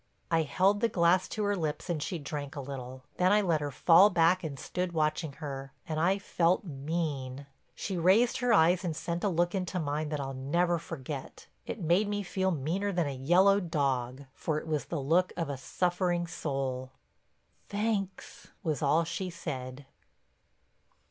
[0.31, 3.03] I held the glass to her lips and she drank a little.
[3.17, 7.45] Then I let her fall back and stood watching her, and I felt mean.
[7.75, 12.07] She raised her eyes and sent a look into mine that I'll never forget—it made
[12.09, 16.89] me feel meaner than a yellow dog—for it was the look of a suffering soul.
[17.69, 19.85] "Thanks," was all she said.